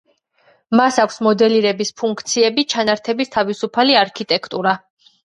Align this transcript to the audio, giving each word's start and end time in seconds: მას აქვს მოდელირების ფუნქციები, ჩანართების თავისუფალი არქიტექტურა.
მას 0.79 0.95
აქვს 1.01 1.19
მოდელირების 1.27 1.91
ფუნქციები, 2.03 2.63
ჩანართების 2.75 3.31
თავისუფალი 3.37 3.99
არქიტექტურა. 4.01 4.75